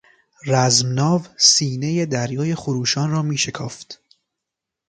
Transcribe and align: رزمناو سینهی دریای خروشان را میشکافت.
رزمناو 0.45 1.21
سینهی 1.37 2.05
دریای 2.05 2.55
خروشان 2.55 3.11
را 3.11 3.21
میشکافت. 3.21 3.99